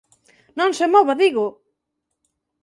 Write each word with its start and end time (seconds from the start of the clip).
¡Non 0.59 0.71
se 0.77 0.85
mova, 0.93 1.13
digo! 1.21 1.45